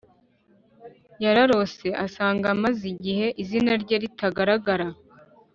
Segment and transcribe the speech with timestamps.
[1.23, 4.87] yararose asanga amaze igihe izina rye ritagaragara